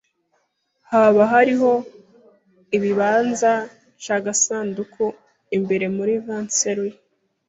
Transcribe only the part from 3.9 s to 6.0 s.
c'agasanduku imbere